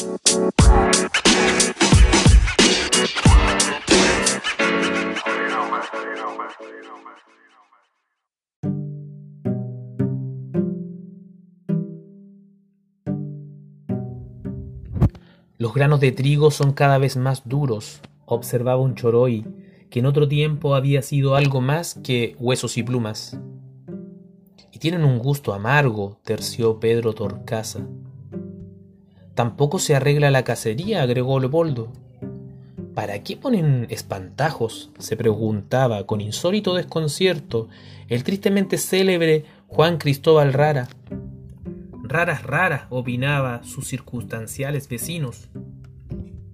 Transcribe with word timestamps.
Los 0.00 0.08
granos 15.74 16.00
de 16.00 16.12
trigo 16.12 16.50
son 16.50 16.72
cada 16.72 16.96
vez 16.96 17.18
más 17.18 17.46
duros, 17.46 18.00
observaba 18.24 18.80
un 18.80 18.94
choroy, 18.94 19.44
que 19.90 19.98
en 19.98 20.06
otro 20.06 20.26
tiempo 20.26 20.74
había 20.74 21.02
sido 21.02 21.34
algo 21.34 21.60
más 21.60 22.00
que 22.02 22.36
huesos 22.38 22.78
y 22.78 22.82
plumas. 22.82 23.38
Y 24.72 24.78
tienen 24.78 25.04
un 25.04 25.18
gusto 25.18 25.52
amargo, 25.52 26.18
terció 26.24 26.80
Pedro 26.80 27.12
Torcaza. 27.12 27.80
Tampoco 29.34 29.78
se 29.78 29.94
arregla 29.94 30.30
la 30.30 30.44
cacería, 30.44 31.02
agregó 31.02 31.40
Leopoldo. 31.40 31.92
¿Para 32.94 33.22
qué 33.22 33.36
ponen 33.36 33.86
espantajos? 33.88 34.90
se 34.98 35.16
preguntaba 35.16 36.06
con 36.06 36.20
insólito 36.20 36.74
desconcierto 36.74 37.68
el 38.08 38.24
tristemente 38.24 38.76
célebre 38.76 39.44
Juan 39.68 39.98
Cristóbal 39.98 40.52
Rara. 40.52 40.88
Raras, 42.02 42.42
raras, 42.42 42.82
opinaba 42.90 43.62
sus 43.62 43.86
circunstanciales 43.86 44.88
vecinos. 44.88 45.48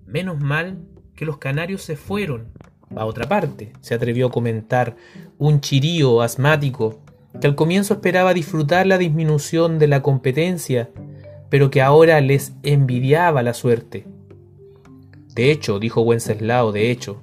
Menos 0.04 0.38
mal 0.38 0.78
que 1.14 1.24
los 1.24 1.38
canarios 1.38 1.82
se 1.82 1.96
fueron 1.96 2.52
a 2.94 3.06
otra 3.06 3.28
parte, 3.28 3.72
se 3.80 3.94
atrevió 3.94 4.26
a 4.26 4.30
comentar 4.30 4.96
un 5.38 5.60
chirío 5.60 6.20
asmático 6.20 7.00
que 7.40 7.46
al 7.46 7.54
comienzo 7.54 7.94
esperaba 7.94 8.34
disfrutar 8.34 8.86
la 8.86 8.98
disminución 8.98 9.78
de 9.78 9.88
la 9.88 10.02
competencia, 10.02 10.90
pero 11.56 11.70
que 11.70 11.80
ahora 11.80 12.20
les 12.20 12.52
envidiaba 12.62 13.42
la 13.42 13.54
suerte. 13.54 14.04
De 15.34 15.50
hecho, 15.50 15.78
dijo 15.78 16.02
Wenceslao, 16.02 16.70
de 16.70 16.90
hecho, 16.90 17.22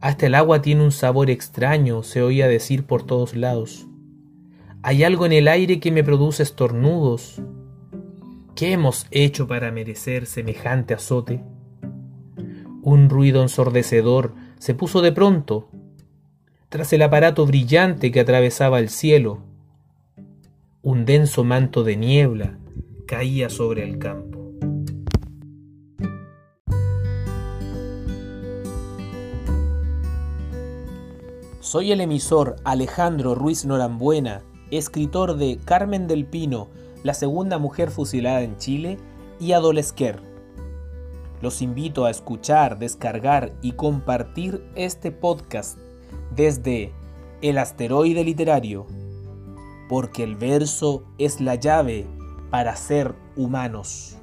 hasta 0.00 0.26
el 0.26 0.36
agua 0.36 0.62
tiene 0.62 0.84
un 0.84 0.92
sabor 0.92 1.28
extraño, 1.28 2.04
se 2.04 2.22
oía 2.22 2.46
decir 2.46 2.84
por 2.84 3.04
todos 3.04 3.34
lados. 3.34 3.88
Hay 4.82 5.02
algo 5.02 5.26
en 5.26 5.32
el 5.32 5.48
aire 5.48 5.80
que 5.80 5.90
me 5.90 6.04
produce 6.04 6.44
estornudos. 6.44 7.42
¿Qué 8.54 8.70
hemos 8.70 9.08
hecho 9.10 9.48
para 9.48 9.72
merecer 9.72 10.26
semejante 10.26 10.94
azote? 10.94 11.42
Un 12.80 13.10
ruido 13.10 13.42
ensordecedor 13.42 14.34
se 14.60 14.72
puso 14.72 15.02
de 15.02 15.10
pronto 15.10 15.68
tras 16.68 16.92
el 16.92 17.02
aparato 17.02 17.44
brillante 17.44 18.12
que 18.12 18.20
atravesaba 18.20 18.78
el 18.78 18.88
cielo. 18.88 19.42
Un 20.80 21.04
denso 21.06 21.42
manto 21.42 21.82
de 21.82 21.96
niebla 21.96 22.58
caía 23.06 23.48
sobre 23.48 23.82
el 23.82 23.98
campo. 23.98 24.52
Soy 31.60 31.92
el 31.92 32.00
emisor 32.00 32.56
Alejandro 32.64 33.34
Ruiz 33.34 33.64
Norambuena 33.64 34.42
escritor 34.70 35.36
de 35.36 35.58
Carmen 35.64 36.06
del 36.06 36.26
Pino, 36.26 36.68
la 37.02 37.14
segunda 37.14 37.58
mujer 37.58 37.90
fusilada 37.90 38.42
en 38.42 38.56
Chile, 38.56 38.98
y 39.38 39.52
Adolesquer. 39.52 40.20
Los 41.42 41.60
invito 41.60 42.06
a 42.06 42.10
escuchar, 42.10 42.78
descargar 42.78 43.52
y 43.60 43.72
compartir 43.72 44.64
este 44.74 45.12
podcast 45.12 45.78
desde 46.34 46.92
El 47.42 47.58
Asteroide 47.58 48.24
Literario, 48.24 48.86
porque 49.88 50.24
el 50.24 50.36
verso 50.36 51.04
es 51.18 51.40
la 51.40 51.54
llave 51.54 52.06
para 52.50 52.76
ser 52.76 53.14
humanos. 53.36 54.16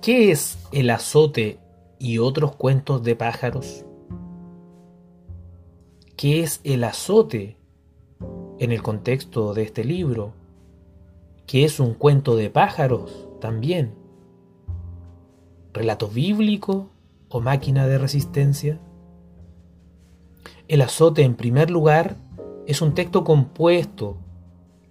¿Qué 0.00 0.30
es 0.30 0.58
el 0.70 0.90
azote 0.90 1.58
y 1.98 2.18
otros 2.18 2.54
cuentos 2.56 3.02
de 3.02 3.16
pájaros? 3.16 3.86
¿Qué 6.16 6.42
es 6.42 6.60
el 6.62 6.84
azote 6.84 7.56
en 8.58 8.70
el 8.70 8.82
contexto 8.82 9.54
de 9.54 9.62
este 9.62 9.82
libro? 9.82 10.34
¿Qué 11.46 11.64
es 11.64 11.80
un 11.80 11.94
cuento 11.94 12.36
de 12.36 12.50
pájaros 12.50 13.28
también? 13.40 13.94
¿Relato 15.72 16.08
bíblico 16.08 16.90
o 17.34 17.40
máquina 17.40 17.86
de 17.86 17.98
resistencia? 17.98 18.78
El 20.68 20.80
azote, 20.82 21.22
en 21.22 21.34
primer 21.34 21.70
lugar, 21.70 22.16
es 22.66 22.80
un 22.80 22.94
texto 22.94 23.24
compuesto 23.24 24.16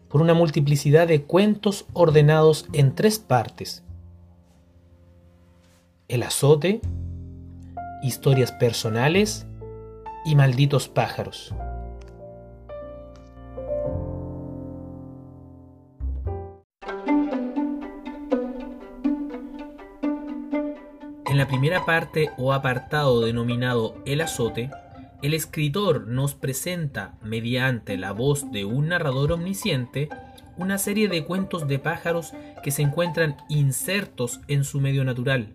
por 0.09 0.21
una 0.21 0.33
multiplicidad 0.33 1.07
de 1.07 1.23
cuentos 1.23 1.85
ordenados 1.93 2.67
en 2.73 2.93
tres 2.93 3.17
partes 3.17 3.83
el 6.13 6.21
azote, 6.21 6.79
historias 8.03 8.51
personales 8.51 9.47
y 10.25 10.35
malditos 10.35 10.87
pájaros. 10.87 11.55
La 21.43 21.49
primera 21.49 21.83
parte 21.83 22.31
o 22.37 22.53
apartado 22.53 23.19
denominado 23.19 23.97
El 24.05 24.21
azote, 24.21 24.71
el 25.21 25.33
escritor 25.33 26.07
nos 26.07 26.35
presenta, 26.35 27.15
mediante 27.21 27.97
la 27.97 28.13
voz 28.13 28.49
de 28.53 28.63
un 28.63 28.87
narrador 28.87 29.33
omnisciente, 29.33 30.07
una 30.55 30.77
serie 30.77 31.09
de 31.09 31.25
cuentos 31.25 31.67
de 31.67 31.79
pájaros 31.79 32.31
que 32.63 32.71
se 32.71 32.81
encuentran 32.81 33.35
insertos 33.49 34.39
en 34.47 34.63
su 34.63 34.79
medio 34.79 35.03
natural, 35.03 35.49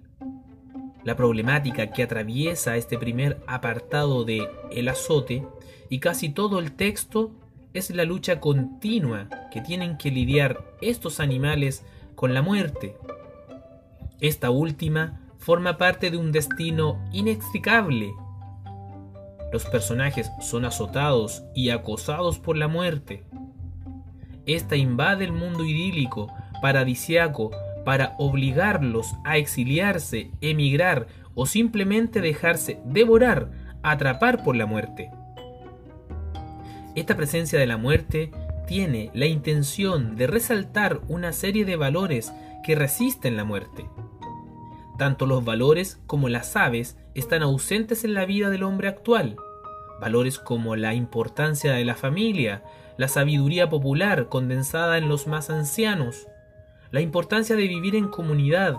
la 1.04 1.16
problemática 1.16 1.90
que 1.90 2.02
atraviesa 2.02 2.76
este 2.76 2.98
primer 2.98 3.42
apartado 3.46 4.24
de 4.24 4.46
El 4.70 4.88
azote 4.88 5.46
y 5.88 6.00
casi 6.00 6.28
todo 6.28 6.58
el 6.58 6.72
texto 6.72 7.30
es 7.72 7.88
la 7.88 8.04
lucha 8.04 8.40
continua 8.40 9.30
que 9.50 9.62
tienen 9.62 9.96
que 9.96 10.10
lidiar 10.10 10.66
estos 10.82 11.18
animales 11.18 11.82
con 12.14 12.34
la 12.34 12.42
muerte. 12.42 12.94
Esta 14.20 14.50
última 14.50 15.22
forma 15.38 15.78
parte 15.78 16.10
de 16.10 16.16
un 16.16 16.32
destino 16.32 17.02
inextricable. 17.12 18.12
Los 19.52 19.64
personajes 19.64 20.30
son 20.40 20.64
azotados 20.64 21.42
y 21.54 21.70
acosados 21.70 22.38
por 22.38 22.56
la 22.56 22.68
muerte. 22.68 23.24
Esta 24.46 24.76
invade 24.76 25.24
el 25.24 25.32
mundo 25.32 25.64
idílico, 25.64 26.30
paradisiaco, 26.60 27.50
para 27.84 28.14
obligarlos 28.18 29.14
a 29.24 29.38
exiliarse, 29.38 30.30
emigrar 30.40 31.06
o 31.34 31.46
simplemente 31.46 32.20
dejarse 32.20 32.80
devorar, 32.84 33.50
atrapar 33.82 34.42
por 34.42 34.56
la 34.56 34.66
muerte. 34.66 35.10
Esta 36.94 37.16
presencia 37.16 37.58
de 37.58 37.66
la 37.66 37.76
muerte 37.76 38.30
tiene 38.66 39.10
la 39.14 39.26
intención 39.26 40.16
de 40.16 40.26
resaltar 40.26 41.00
una 41.08 41.32
serie 41.32 41.64
de 41.64 41.76
valores 41.76 42.32
que 42.64 42.74
resisten 42.74 43.36
la 43.36 43.44
muerte. 43.44 43.86
Tanto 44.98 45.26
los 45.26 45.44
valores 45.44 46.00
como 46.06 46.28
las 46.28 46.56
aves 46.56 46.98
están 47.14 47.42
ausentes 47.42 48.04
en 48.04 48.14
la 48.14 48.26
vida 48.26 48.50
del 48.50 48.64
hombre 48.64 48.88
actual. 48.88 49.36
Valores 50.00 50.38
como 50.38 50.76
la 50.76 50.92
importancia 50.94 51.72
de 51.72 51.84
la 51.84 51.94
familia, 51.94 52.64
la 52.96 53.06
sabiduría 53.06 53.68
popular 53.68 54.28
condensada 54.28 54.98
en 54.98 55.08
los 55.08 55.28
más 55.28 55.50
ancianos, 55.50 56.26
la 56.90 57.00
importancia 57.00 57.54
de 57.54 57.68
vivir 57.68 57.94
en 57.94 58.08
comunidad, 58.08 58.76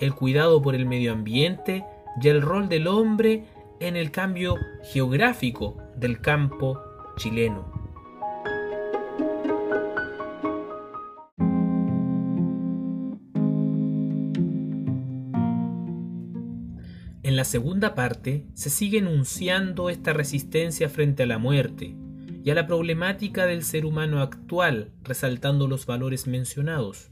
el 0.00 0.14
cuidado 0.14 0.60
por 0.60 0.74
el 0.74 0.84
medio 0.84 1.12
ambiente 1.12 1.84
y 2.20 2.28
el 2.28 2.42
rol 2.42 2.68
del 2.68 2.88
hombre 2.88 3.44
en 3.78 3.96
el 3.96 4.10
cambio 4.10 4.56
geográfico 4.92 5.76
del 5.96 6.20
campo 6.20 6.80
chileno. 7.16 7.71
La 17.42 17.46
segunda 17.46 17.96
parte 17.96 18.46
se 18.54 18.70
sigue 18.70 18.98
enunciando 18.98 19.90
esta 19.90 20.12
resistencia 20.12 20.88
frente 20.88 21.24
a 21.24 21.26
la 21.26 21.38
muerte 21.38 21.96
y 22.44 22.50
a 22.50 22.54
la 22.54 22.68
problemática 22.68 23.46
del 23.46 23.64
ser 23.64 23.84
humano 23.84 24.20
actual, 24.20 24.92
resaltando 25.02 25.66
los 25.66 25.84
valores 25.84 26.28
mencionados. 26.28 27.10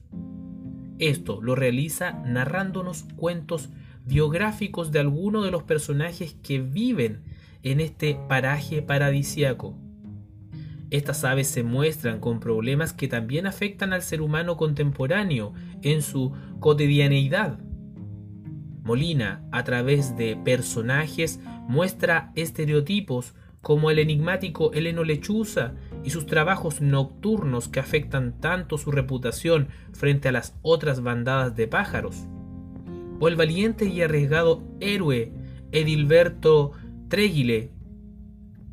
Esto 1.01 1.43
lo 1.43 1.57
realiza 1.57 2.13
narrándonos 2.25 3.07
cuentos 3.17 3.71
biográficos 4.07 4.93
de 4.93 5.01
algunos 5.01 5.45
de 5.45 5.51
los 5.51 5.65
personajes 5.65 6.37
que 6.45 6.61
viven 6.61 7.25
en 7.65 7.81
este 7.81 8.17
paraje 8.29 8.83
paradisiaco. 8.83 9.77
Estas 10.91 11.25
aves 11.25 11.49
se 11.49 11.65
muestran 11.65 12.21
con 12.21 12.39
problemas 12.39 12.93
que 12.93 13.09
también 13.09 13.49
afectan 13.49 13.93
al 13.93 14.03
ser 14.03 14.23
humano 14.23 14.57
contemporáneo 14.57 15.55
en 15.83 16.03
su 16.03 16.33
cotidianeidad. 16.61 17.59
Molina, 18.83 19.43
a 19.53 19.65
través 19.65 20.17
de 20.17 20.37
personajes, 20.37 21.41
muestra 21.69 22.33
estereotipos 22.35 23.35
como 23.63 23.91
el 23.91 23.99
enigmático 23.99 24.73
Heleno 24.73 25.05
Lechuza 25.05 25.75
y 26.03 26.11
sus 26.11 26.27
trabajos 26.27 26.81
nocturnos 26.81 27.69
que 27.69 27.81
afectan 27.81 28.41
tanto 28.41 28.79
su 28.79 28.91
reputación 28.91 29.69
frente 29.93 30.29
a 30.29 30.33
las 30.33 30.57
otras 30.63 31.03
bandadas 31.03 31.55
de 31.57 31.69
pájaros, 31.69 32.27
o 33.19 33.29
el 33.29 33.37
valiente 33.37 33.85
y 33.85 34.01
arriesgado 34.01 34.63
héroe 34.81 35.33
Edilberto 35.73 36.73
Tréguile 37.09 37.71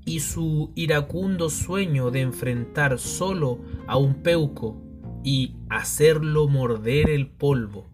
y 0.06 0.22
su 0.22 0.72
iracundo 0.76 1.50
sueño 1.50 2.12
de 2.12 2.22
enfrentar 2.22 2.98
solo 2.98 3.60
a 3.88 3.98
un 3.98 4.24
peuco 4.24 4.82
y 5.24 5.58
hacerlo 5.70 6.48
morder 6.48 7.10
el 7.10 7.28
polvo, 7.28 7.90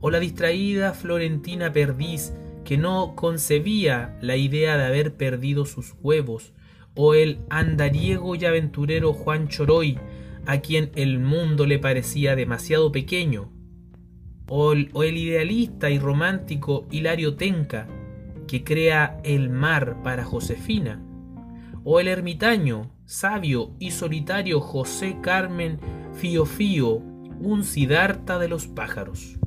o 0.00 0.10
la 0.10 0.20
distraída 0.20 0.92
Florentina 0.94 1.72
Perdiz 1.72 2.32
que 2.64 2.78
no 2.78 3.14
concebía 3.16 4.16
la 4.20 4.36
idea 4.36 4.76
de 4.76 4.84
haber 4.84 5.14
perdido 5.16 5.64
sus 5.64 5.94
huevos, 6.02 6.52
o 6.94 7.14
el 7.14 7.40
andariego 7.50 8.34
y 8.34 8.44
aventurero 8.44 9.12
Juan 9.12 9.48
Choroy, 9.48 9.98
a 10.46 10.58
quien 10.60 10.90
el 10.94 11.18
mundo 11.18 11.66
le 11.66 11.78
parecía 11.78 12.36
demasiado 12.36 12.92
pequeño, 12.92 13.50
o 14.48 14.72
el, 14.72 15.16
idealista 15.16 15.90
y 15.90 15.98
romántico 15.98 16.86
Hilario 16.90 17.34
Tenca, 17.34 17.88
que 18.46 18.64
crea 18.64 19.20
el 19.24 19.48
mar 19.50 20.02
para 20.02 20.24
Josefina, 20.24 21.04
o 21.84 21.98
el 22.00 22.08
ermitaño, 22.08 22.92
sabio 23.04 23.74
y 23.78 23.92
solitario 23.92 24.60
José 24.60 25.16
Carmen 25.22 25.78
Fío 26.14 26.46
Fío, 26.46 26.96
un 27.40 27.64
sidarta 27.64 28.38
de 28.38 28.48
los 28.48 28.66
pájaros. 28.66 29.39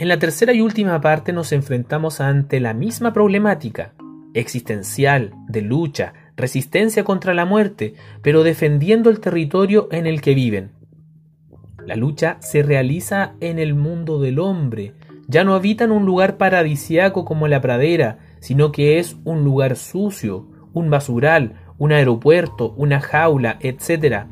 En 0.00 0.08
la 0.08 0.18
tercera 0.18 0.54
y 0.54 0.62
última 0.62 0.98
parte 1.02 1.30
nos 1.30 1.52
enfrentamos 1.52 2.22
ante 2.22 2.58
la 2.58 2.72
misma 2.72 3.12
problemática, 3.12 3.92
existencial, 4.32 5.34
de 5.46 5.60
lucha, 5.60 6.14
resistencia 6.38 7.04
contra 7.04 7.34
la 7.34 7.44
muerte, 7.44 7.92
pero 8.22 8.42
defendiendo 8.42 9.10
el 9.10 9.20
territorio 9.20 9.88
en 9.92 10.06
el 10.06 10.22
que 10.22 10.32
viven. 10.32 10.70
La 11.84 11.96
lucha 11.96 12.38
se 12.40 12.62
realiza 12.62 13.34
en 13.40 13.58
el 13.58 13.74
mundo 13.74 14.18
del 14.22 14.38
hombre, 14.38 14.94
ya 15.28 15.44
no 15.44 15.54
habitan 15.54 15.92
un 15.92 16.06
lugar 16.06 16.38
paradisiaco 16.38 17.26
como 17.26 17.46
la 17.46 17.60
pradera, 17.60 18.20
sino 18.40 18.72
que 18.72 19.00
es 19.00 19.18
un 19.24 19.44
lugar 19.44 19.76
sucio, 19.76 20.46
un 20.72 20.88
basural, 20.88 21.60
un 21.76 21.92
aeropuerto, 21.92 22.72
una 22.78 23.00
jaula, 23.00 23.58
etc 23.60 24.24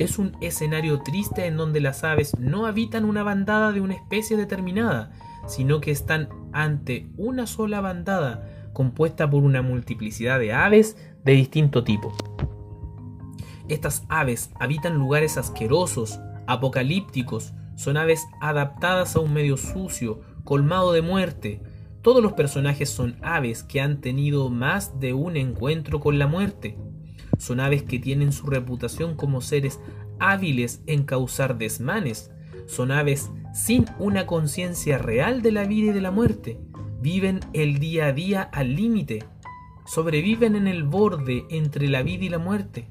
es 0.00 0.18
un 0.18 0.36
escenario 0.40 1.00
triste 1.00 1.46
en 1.46 1.58
donde 1.58 1.80
las 1.80 2.04
aves 2.04 2.38
no 2.38 2.64
habitan 2.64 3.04
una 3.04 3.22
bandada 3.22 3.70
de 3.72 3.82
una 3.82 3.94
especie 3.94 4.36
determinada, 4.36 5.12
sino 5.46 5.80
que 5.80 5.90
están 5.90 6.30
ante 6.52 7.06
una 7.18 7.46
sola 7.46 7.82
bandada 7.82 8.70
compuesta 8.72 9.28
por 9.28 9.42
una 9.42 9.60
multiplicidad 9.60 10.38
de 10.38 10.54
aves 10.54 10.96
de 11.22 11.32
distinto 11.32 11.84
tipo. 11.84 12.14
Estas 13.68 14.04
aves 14.08 14.50
habitan 14.58 14.94
lugares 14.94 15.36
asquerosos, 15.36 16.18
apocalípticos, 16.46 17.52
son 17.76 17.98
aves 17.98 18.26
adaptadas 18.40 19.16
a 19.16 19.20
un 19.20 19.34
medio 19.34 19.58
sucio, 19.58 20.22
colmado 20.44 20.92
de 20.92 21.02
muerte. 21.02 21.62
Todos 22.00 22.22
los 22.22 22.32
personajes 22.32 22.88
son 22.88 23.16
aves 23.20 23.62
que 23.62 23.82
han 23.82 24.00
tenido 24.00 24.48
más 24.48 24.98
de 24.98 25.12
un 25.12 25.36
encuentro 25.36 26.00
con 26.00 26.18
la 26.18 26.26
muerte. 26.26 26.78
Son 27.38 27.60
aves 27.60 27.82
que 27.82 27.98
tienen 27.98 28.32
su 28.32 28.46
reputación 28.46 29.16
como 29.16 29.40
seres 29.40 29.80
hábiles 30.18 30.82
en 30.86 31.04
causar 31.04 31.58
desmanes. 31.58 32.30
Son 32.66 32.90
aves 32.90 33.30
sin 33.52 33.86
una 33.98 34.26
conciencia 34.26 34.98
real 34.98 35.42
de 35.42 35.52
la 35.52 35.64
vida 35.64 35.90
y 35.90 35.94
de 35.94 36.00
la 36.00 36.10
muerte. 36.10 36.58
Viven 37.00 37.40
el 37.52 37.78
día 37.78 38.06
a 38.06 38.12
día 38.12 38.42
al 38.42 38.76
límite. 38.76 39.24
Sobreviven 39.86 40.54
en 40.54 40.68
el 40.68 40.84
borde 40.84 41.44
entre 41.50 41.88
la 41.88 42.02
vida 42.02 42.24
y 42.24 42.28
la 42.28 42.38
muerte. 42.38 42.88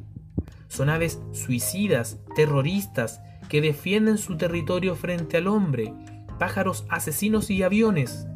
Son 0.67 0.89
aves 0.89 1.21
suicidas, 1.31 2.19
terroristas, 2.35 3.21
que 3.49 3.61
defienden 3.61 4.17
su 4.17 4.37
territorio 4.37 4.95
frente 4.95 5.37
al 5.37 5.47
hombre, 5.47 5.93
pájaros 6.37 6.85
asesinos 6.89 7.49
y 7.49 7.63
aviones. 7.63 8.27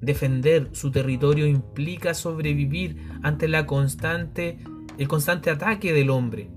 Defender 0.00 0.70
su 0.72 0.90
territorio 0.90 1.46
implica 1.46 2.14
sobrevivir 2.14 2.96
ante 3.22 3.48
la 3.48 3.66
constante 3.66 4.58
el 5.00 5.08
constante 5.08 5.48
ataque 5.48 5.94
del 5.94 6.10
hombre. 6.10 6.50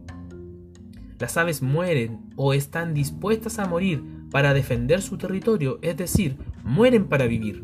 Las 1.17 1.37
aves 1.37 1.61
mueren 1.61 2.19
o 2.35 2.53
están 2.53 2.93
dispuestas 2.93 3.57
a 3.57 3.67
morir 3.67 4.03
para 4.31 4.53
defender 4.53 5.01
su 5.01 5.17
territorio, 5.17 5.79
es 5.81 5.95
decir, 5.95 6.35
mueren 6.61 7.05
para 7.05 7.25
vivir. 7.25 7.63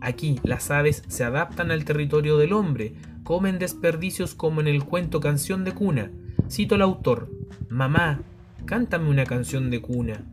Aquí 0.00 0.38
las 0.44 0.70
aves 0.70 1.02
se 1.08 1.24
adaptan 1.24 1.72
al 1.72 1.84
territorio 1.84 2.38
del 2.38 2.52
hombre, 2.52 2.94
comen 3.24 3.58
desperdicios 3.58 4.36
como 4.36 4.60
en 4.60 4.68
el 4.68 4.84
cuento 4.84 5.18
Canción 5.18 5.64
de 5.64 5.72
Cuna. 5.72 6.12
Cito 6.48 6.76
al 6.76 6.82
autor, 6.82 7.28
Mamá, 7.68 8.22
cántame 8.64 9.10
una 9.10 9.24
canción 9.24 9.68
de 9.68 9.82
cuna. 9.82 10.24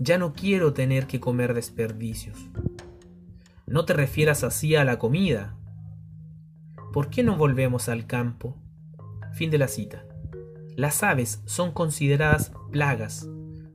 Ya 0.00 0.18
no 0.18 0.32
quiero 0.32 0.72
tener 0.72 1.06
que 1.06 1.20
comer 1.20 1.54
desperdicios. 1.54 2.36
No 3.68 3.84
te 3.84 3.92
refieras 3.92 4.42
así 4.42 4.74
a 4.74 4.84
la 4.84 4.98
comida, 4.98 5.54
¿Por 6.92 7.08
qué 7.08 7.22
no 7.22 7.36
volvemos 7.36 7.88
al 7.88 8.06
campo? 8.06 8.54
Fin 9.32 9.50
de 9.50 9.56
la 9.56 9.68
cita. 9.68 10.04
Las 10.76 11.02
aves 11.02 11.42
son 11.46 11.72
consideradas 11.72 12.52
plagas, 12.70 13.28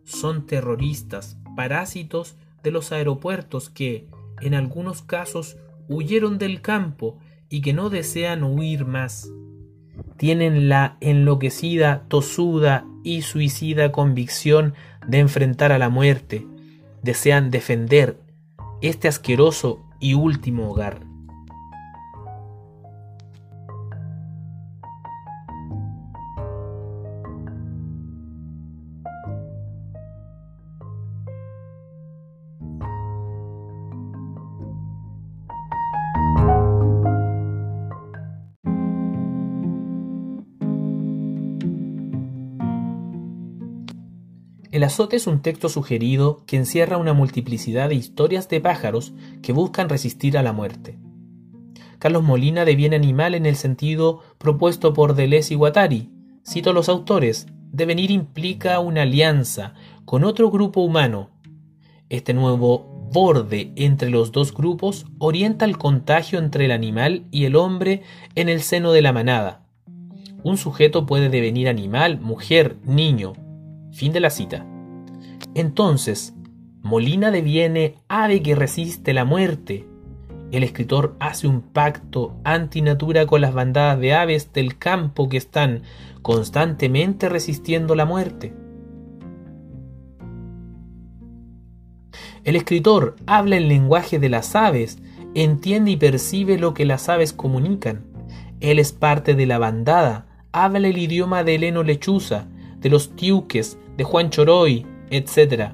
son 0.04 0.46
terroristas, 0.46 1.38
parásitos 1.56 2.36
de 2.62 2.70
los 2.70 2.92
aeropuertos 2.92 3.72
que, 3.72 4.08
en 4.40 4.54
algunos 4.54 5.02
casos, 5.02 5.58
huyeron 5.88 6.38
del 6.38 6.62
campo 6.62 7.18
y 7.50 7.62
que 7.62 7.74
no 7.74 7.90
desean 7.90 8.44
huir 8.44 8.86
más. 8.86 9.32
Tienen 10.18 10.70
la 10.70 10.98
enloquecida, 11.02 12.04
tosuda 12.10 12.86
y 13.04 13.24
suicida 13.24 13.92
convicción 13.92 14.76
de 15.08 15.20
enfrentar 15.20 15.72
a 15.72 15.80
la 15.80 15.90
muerte. 15.90 16.46
Desean 17.02 17.50
defender 17.50 18.20
este 18.82 19.08
asqueroso 19.08 19.84
y 20.00 20.14
último 20.14 20.70
hogar. 20.70 21.07
El 44.78 44.84
azote 44.84 45.16
es 45.16 45.26
un 45.26 45.42
texto 45.42 45.70
sugerido 45.70 46.44
que 46.46 46.56
encierra 46.56 46.98
una 46.98 47.14
multiplicidad 47.14 47.90
de 47.90 47.96
historias 47.96 48.48
de 48.48 48.62
pájaros 48.62 49.12
que 49.42 49.52
buscan 49.52 49.90
resistir 49.90 50.38
a 50.38 50.44
la 50.44 50.54
muerte. 50.54 51.00
Carlos 51.98 52.22
Molina 52.22 52.64
deviene 52.64 52.96
animal 52.96 53.34
en 53.34 53.48
el 53.48 53.56
sentido 53.56 54.22
propuesto 54.38 54.94
por 54.94 55.16
Deleuze 55.16 55.56
y 55.56 55.58
Guattari. 55.58 56.12
Cito 56.46 56.70
a 56.70 56.74
los 56.74 56.90
autores, 56.90 57.48
devenir 57.72 58.12
implica 58.12 58.80
una 58.80 59.02
alianza 59.02 59.74
con 60.06 60.24
otro 60.24 60.52
grupo 60.52 60.82
humano. 60.82 61.32
Este 62.10 62.36
nuevo 62.36 63.10
borde 63.12 63.72
entre 63.78 64.12
los 64.12 64.32
dos 64.32 64.54
grupos 64.54 65.08
orienta 65.18 65.66
el 65.66 65.80
contagio 65.80 66.38
entre 66.38 66.66
el 66.66 66.72
animal 66.72 67.26
y 67.32 67.46
el 67.46 67.56
hombre 67.56 68.04
en 68.36 68.48
el 68.48 68.62
seno 68.62 68.92
de 68.92 69.02
la 69.02 69.12
manada. 69.12 69.66
Un 70.44 70.56
sujeto 70.56 71.08
puede 71.08 71.30
devenir 71.30 71.68
animal, 71.68 72.20
mujer, 72.20 72.78
niño, 72.86 73.34
Fin 73.98 74.14
de 74.14 74.20
la 74.20 74.30
cita. 74.30 74.64
Entonces, 75.56 76.36
Molina 76.84 77.32
deviene 77.32 77.96
ave 78.08 78.44
que 78.44 78.54
resiste 78.54 79.12
la 79.12 79.26
muerte. 79.26 79.88
El 80.52 80.64
escritor 80.64 81.16
hace 81.20 81.48
un 81.48 81.62
pacto 81.62 82.38
antinatura 82.44 83.26
con 83.26 83.42
las 83.42 83.56
bandadas 83.56 84.00
de 84.00 84.14
aves 84.14 84.54
del 84.54 84.78
campo 84.78 85.30
que 85.30 85.38
están 85.38 85.82
constantemente 86.22 87.28
resistiendo 87.28 87.96
la 87.96 88.06
muerte. 88.06 88.54
El 92.44 92.56
escritor 92.56 93.16
habla 93.26 93.58
el 93.58 93.68
lenguaje 93.68 94.20
de 94.20 94.30
las 94.30 94.56
aves, 94.56 95.00
entiende 95.34 95.90
y 95.90 95.98
percibe 95.98 96.60
lo 96.60 96.76
que 96.76 96.86
las 96.86 97.10
aves 97.10 97.34
comunican. 97.34 98.06
Él 98.60 98.78
es 98.78 98.92
parte 98.92 99.34
de 99.34 99.48
la 99.48 99.58
bandada, 99.58 100.28
habla 100.52 100.88
el 100.88 101.00
idioma 101.00 101.44
de 101.44 101.56
Heleno 101.56 101.82
Lechuza, 101.82 102.46
de 102.80 102.92
los 102.92 103.16
tiuques, 103.16 103.80
de 103.98 104.04
Juan 104.04 104.30
Choroy, 104.30 104.86
etc. 105.10 105.72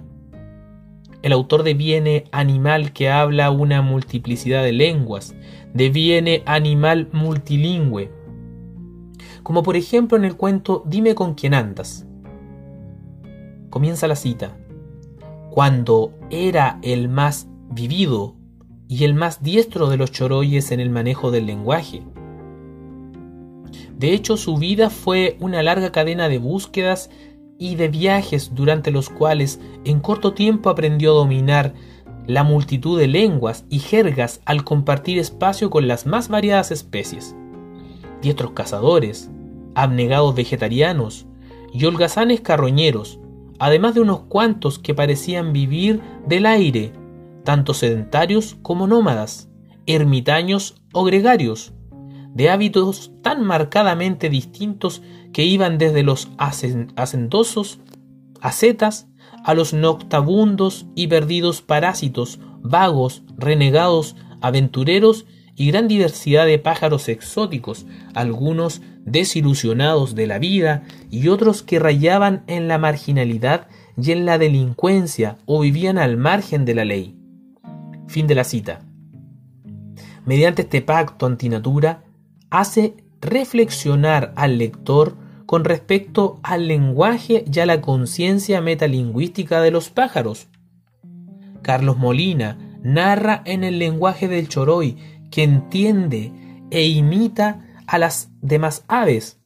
El 1.21 1.33
autor 1.33 1.63
deviene 1.63 2.25
animal 2.31 2.93
que 2.93 3.09
habla 3.09 3.51
una 3.51 3.81
multiplicidad 3.81 4.63
de 4.63 4.71
lenguas, 4.71 5.35
deviene 5.73 6.43
animal 6.45 7.09
multilingüe. 7.11 8.11
como 9.43 9.61
por 9.61 9.75
ejemplo 9.75 10.17
en 10.17 10.23
el 10.23 10.37
cuento 10.37 10.83
Dime 10.85 11.15
con 11.15 11.33
quién 11.33 11.53
andas. 11.53 12.05
Comienza 13.69 14.07
la 14.07 14.15
cita. 14.15 14.57
Cuando 15.49 16.13
era 16.29 16.79
el 16.81 17.09
más 17.09 17.47
vivido 17.69 18.35
y 18.87 19.03
el 19.03 19.15
más 19.15 19.43
diestro 19.43 19.89
de 19.89 19.97
los 19.97 20.11
choroyes 20.11 20.71
en 20.71 20.79
el 20.79 20.89
manejo 20.89 21.29
del 21.31 21.45
lenguaje. 21.45 22.03
De 23.97 24.13
hecho, 24.13 24.37
su 24.37 24.57
vida 24.57 24.89
fue 24.89 25.37
una 25.39 25.63
larga 25.63 25.91
cadena 25.91 26.29
de 26.29 26.37
búsquedas 26.37 27.09
y 27.57 27.75
de 27.75 27.87
viajes 27.87 28.51
durante 28.53 28.91
los 28.91 29.09
cuales 29.09 29.59
en 29.85 29.99
corto 29.99 30.33
tiempo 30.33 30.69
aprendió 30.69 31.11
a 31.11 31.15
dominar 31.15 31.73
la 32.27 32.43
multitud 32.43 32.99
de 32.99 33.07
lenguas 33.07 33.65
y 33.69 33.79
jergas 33.79 34.41
al 34.45 34.63
compartir 34.63 35.19
espacio 35.19 35.69
con 35.69 35.87
las 35.87 36.05
más 36.05 36.29
variadas 36.29 36.71
especies. 36.71 37.35
Diestros 38.21 38.51
cazadores, 38.51 39.29
abnegados 39.75 40.33
vegetarianos 40.35 41.25
y 41.73 41.85
holgazanes 41.85 42.41
carroñeros, 42.41 43.19
además 43.59 43.95
de 43.95 44.01
unos 44.01 44.21
cuantos 44.21 44.79
que 44.79 44.93
parecían 44.93 45.53
vivir 45.53 46.01
del 46.27 46.45
aire, 46.45 46.93
tanto 47.43 47.73
sedentarios 47.73 48.57
como 48.61 48.87
nómadas, 48.87 49.49
ermitaños 49.85 50.75
o 50.93 51.03
gregarios, 51.03 51.73
de 52.33 52.49
hábitos 52.49 53.11
tan 53.21 53.43
marcadamente 53.43 54.29
distintos 54.29 55.01
que 55.33 55.43
iban 55.43 55.77
desde 55.77 56.03
los 56.03 56.29
hacendosos, 56.37 57.79
ascetas, 58.39 59.07
a 59.43 59.53
los 59.53 59.73
noctabundos 59.73 60.85
y 60.95 61.07
perdidos 61.07 61.61
parásitos, 61.61 62.39
vagos, 62.61 63.23
renegados, 63.37 64.15
aventureros 64.41 65.25
y 65.55 65.67
gran 65.67 65.87
diversidad 65.87 66.45
de 66.45 66.59
pájaros 66.59 67.09
exóticos, 67.09 67.85
algunos 68.13 68.81
desilusionados 69.05 70.15
de 70.15 70.27
la 70.27 70.39
vida 70.39 70.83
y 71.09 71.27
otros 71.27 71.61
que 71.61 71.79
rayaban 71.79 72.43
en 72.47 72.67
la 72.67 72.77
marginalidad 72.77 73.67
y 74.01 74.11
en 74.11 74.25
la 74.25 74.37
delincuencia 74.37 75.37
o 75.45 75.59
vivían 75.59 75.97
al 75.97 76.17
margen 76.17 76.65
de 76.65 76.75
la 76.75 76.85
ley. 76.85 77.17
Fin 78.07 78.27
de 78.27 78.35
la 78.35 78.43
cita. 78.43 78.85
Mediante 80.25 80.61
este 80.63 80.81
pacto 80.81 81.25
antinatura, 81.25 82.05
hace 82.49 82.95
reflexionar 83.19 84.33
al 84.35 84.57
lector 84.57 85.17
con 85.53 85.65
respecto 85.65 86.39
al 86.41 86.67
lenguaje 86.67 87.45
y 87.45 87.59
a 87.59 87.67
la 87.67 87.79
conciencia 87.79 88.59
metalingüística 88.59 89.61
de 89.61 89.69
los 89.69 89.91
pájaros. 89.91 90.47
Carlos 91.61 91.95
Molina 91.95 92.57
narra 92.81 93.43
en 93.45 93.63
el 93.63 93.77
lenguaje 93.77 94.27
del 94.27 94.49
choroy 94.49 94.97
que 95.29 95.43
entiende 95.43 96.31
e 96.71 96.87
imita 96.87 97.67
a 97.85 97.99
las 97.99 98.31
demás 98.41 98.83
aves. 98.87 99.43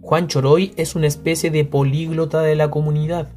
Juan 0.00 0.28
Choroy 0.28 0.72
es 0.78 0.94
una 0.94 1.08
especie 1.08 1.50
de 1.50 1.66
políglota 1.66 2.40
de 2.40 2.56
la 2.56 2.70
comunidad. 2.70 3.28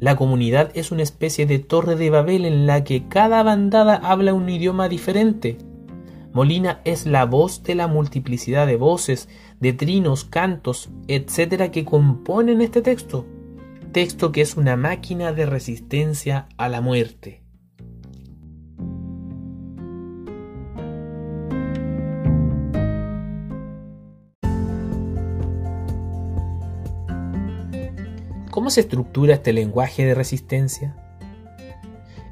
La 0.00 0.16
comunidad 0.16 0.70
es 0.72 0.90
una 0.90 1.02
especie 1.02 1.44
de 1.44 1.58
torre 1.58 1.96
de 1.96 2.08
Babel 2.08 2.46
en 2.46 2.66
la 2.66 2.82
que 2.82 3.08
cada 3.08 3.42
bandada 3.42 3.96
habla 3.96 4.32
un 4.32 4.48
idioma 4.48 4.88
diferente. 4.88 5.58
Molina 6.34 6.80
es 6.84 7.06
la 7.06 7.26
voz 7.26 7.62
de 7.62 7.76
la 7.76 7.86
multiplicidad 7.86 8.66
de 8.66 8.74
voces, 8.74 9.28
de 9.60 9.72
trinos, 9.72 10.24
cantos, 10.24 10.90
etcétera, 11.06 11.70
que 11.70 11.84
componen 11.84 12.60
este 12.60 12.82
texto. 12.82 13.24
Texto 13.92 14.32
que 14.32 14.40
es 14.40 14.56
una 14.56 14.76
máquina 14.76 15.32
de 15.32 15.46
resistencia 15.46 16.48
a 16.56 16.68
la 16.68 16.80
muerte. 16.80 17.44
¿Cómo 28.50 28.70
se 28.70 28.80
estructura 28.80 29.34
este 29.34 29.52
lenguaje 29.52 30.04
de 30.04 30.16
resistencia? 30.16 30.96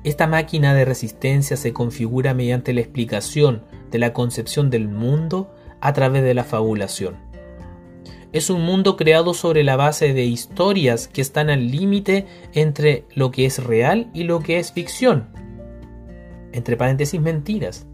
Esta 0.04 0.26
máquina 0.26 0.74
de 0.74 0.84
resistencia 0.84 1.56
se 1.56 1.72
configura 1.72 2.34
mediante 2.34 2.72
la 2.72 2.80
explicación 2.80 3.62
de 3.90 3.98
la 4.00 4.12
concepción 4.12 4.68
del 4.68 4.88
mundo 4.88 5.54
a 5.80 5.92
través 5.92 6.24
de 6.24 6.34
la 6.34 6.42
fabulación. 6.42 7.16
Es 8.32 8.50
un 8.50 8.64
mundo 8.64 8.96
creado 8.96 9.32
sobre 9.34 9.62
la 9.62 9.76
base 9.76 10.12
de 10.12 10.24
historias 10.24 11.06
que 11.06 11.20
están 11.20 11.50
al 11.50 11.70
límite 11.70 12.26
entre 12.52 13.04
lo 13.14 13.30
que 13.30 13.44
es 13.46 13.62
real 13.62 14.10
y 14.12 14.24
lo 14.24 14.40
que 14.40 14.58
es 14.58 14.72
ficción. 14.72 15.28
Entre 16.52 16.76
paréntesis 16.76 17.20
mentiras. 17.20 17.86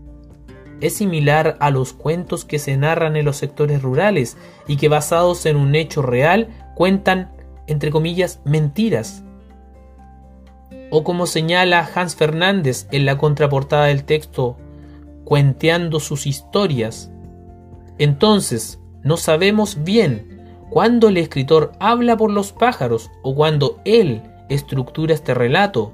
Es 0.80 0.94
similar 0.94 1.56
a 1.60 1.70
los 1.70 1.92
cuentos 1.92 2.44
que 2.44 2.60
se 2.60 2.76
narran 2.76 3.16
en 3.16 3.24
los 3.24 3.36
sectores 3.36 3.82
rurales 3.82 4.36
y 4.68 4.76
que 4.76 4.88
basados 4.88 5.44
en 5.44 5.56
un 5.56 5.74
hecho 5.74 6.02
real 6.02 6.48
cuentan, 6.76 7.32
entre 7.66 7.90
comillas, 7.90 8.40
mentiras. 8.44 9.24
O 10.90 11.04
como 11.04 11.26
señala 11.26 11.88
Hans 11.94 12.16
Fernández 12.16 12.86
en 12.90 13.04
la 13.04 13.18
contraportada 13.18 13.86
del 13.86 14.04
texto 14.04 14.56
cuenteando 15.28 16.00
sus 16.00 16.26
historias. 16.26 17.12
Entonces, 17.98 18.80
no 19.02 19.18
sabemos 19.18 19.84
bien 19.84 20.42
cuándo 20.70 21.08
el 21.08 21.18
escritor 21.18 21.72
habla 21.80 22.16
por 22.16 22.30
los 22.30 22.52
pájaros 22.52 23.10
o 23.22 23.34
cuando 23.34 23.78
él 23.84 24.22
estructura 24.48 25.12
este 25.12 25.34
relato, 25.34 25.92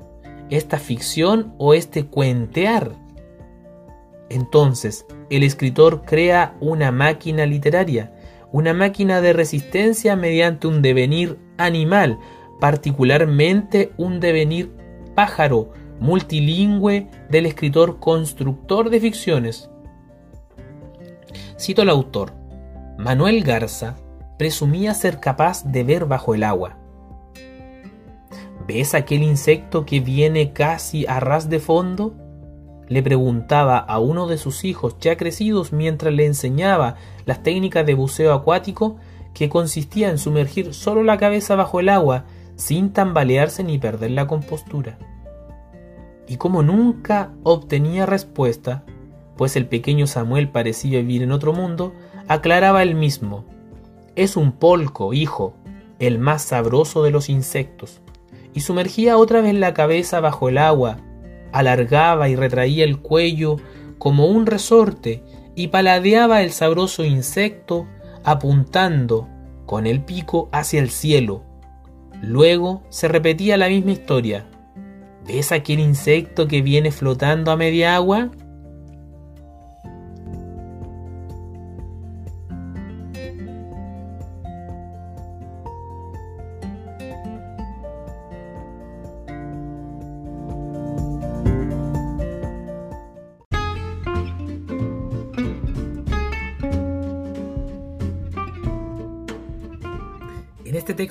esta 0.50 0.78
ficción 0.78 1.52
o 1.58 1.74
este 1.74 2.06
cuentear. 2.06 2.92
Entonces, 4.28 5.04
el 5.30 5.42
escritor 5.42 6.02
crea 6.04 6.56
una 6.60 6.92
máquina 6.92 7.44
literaria, 7.44 8.12
una 8.52 8.72
máquina 8.72 9.20
de 9.20 9.32
resistencia 9.32 10.14
mediante 10.14 10.68
un 10.68 10.80
devenir 10.80 11.38
animal, 11.58 12.20
particularmente 12.60 13.92
un 13.96 14.20
devenir 14.20 14.70
pájaro, 15.14 15.70
multilingüe 16.00 17.08
del 17.30 17.46
escritor 17.46 17.98
constructor 18.00 18.90
de 18.90 19.00
ficciones. 19.00 19.70
Cito 21.58 21.82
al 21.82 21.90
autor. 21.90 22.32
Manuel 22.98 23.42
Garza 23.42 23.96
presumía 24.38 24.94
ser 24.94 25.20
capaz 25.20 25.64
de 25.64 25.84
ver 25.84 26.06
bajo 26.06 26.34
el 26.34 26.42
agua. 26.42 26.76
¿Ves 28.66 28.94
aquel 28.94 29.22
insecto 29.22 29.84
que 29.84 30.00
viene 30.00 30.52
casi 30.52 31.06
a 31.06 31.20
ras 31.20 31.48
de 31.50 31.60
fondo? 31.60 32.14
Le 32.88 33.02
preguntaba 33.02 33.78
a 33.78 33.98
uno 33.98 34.26
de 34.26 34.38
sus 34.38 34.64
hijos 34.64 34.96
ya 35.00 35.16
crecidos 35.16 35.72
mientras 35.72 36.12
le 36.12 36.26
enseñaba 36.26 36.96
las 37.24 37.42
técnicas 37.42 37.86
de 37.86 37.94
buceo 37.94 38.32
acuático 38.32 38.96
que 39.32 39.48
consistía 39.48 40.10
en 40.10 40.18
sumergir 40.18 40.74
solo 40.74 41.02
la 41.02 41.18
cabeza 41.18 41.56
bajo 41.56 41.80
el 41.80 41.88
agua 41.88 42.24
sin 42.56 42.92
tambalearse 42.92 43.64
ni 43.64 43.78
perder 43.78 44.12
la 44.12 44.26
compostura 44.26 44.98
y 46.26 46.36
como 46.36 46.62
nunca 46.62 47.32
obtenía 47.42 48.06
respuesta, 48.06 48.84
pues 49.36 49.56
el 49.56 49.66
pequeño 49.66 50.06
Samuel 50.06 50.48
parecía 50.48 51.00
vivir 51.00 51.22
en 51.22 51.32
otro 51.32 51.52
mundo, 51.52 51.92
aclaraba 52.28 52.82
él 52.82 52.94
mismo. 52.94 53.44
Es 54.16 54.36
un 54.36 54.52
polco, 54.52 55.12
hijo, 55.12 55.54
el 55.98 56.18
más 56.18 56.42
sabroso 56.42 57.02
de 57.02 57.10
los 57.10 57.28
insectos. 57.28 58.00
Y 58.52 58.60
sumergía 58.60 59.18
otra 59.18 59.40
vez 59.40 59.54
la 59.54 59.74
cabeza 59.74 60.20
bajo 60.20 60.48
el 60.48 60.58
agua, 60.58 60.98
alargaba 61.52 62.28
y 62.28 62.36
retraía 62.36 62.84
el 62.84 63.00
cuello 63.00 63.56
como 63.98 64.26
un 64.26 64.46
resorte 64.46 65.22
y 65.56 65.68
paladeaba 65.68 66.42
el 66.42 66.50
sabroso 66.52 67.04
insecto 67.04 67.86
apuntando 68.24 69.28
con 69.66 69.86
el 69.86 70.04
pico 70.04 70.48
hacia 70.52 70.80
el 70.80 70.90
cielo. 70.90 71.42
Luego 72.26 72.82
se 72.88 73.08
repetía 73.08 73.56
la 73.56 73.68
misma 73.68 73.92
historia, 73.92 74.46
¿Ves 75.26 75.52
aquel 75.52 75.80
insecto 75.80 76.48
que 76.48 76.60
viene 76.60 76.90
flotando 76.90 77.50
a 77.50 77.56
media 77.56 77.96
agua? 77.96 78.30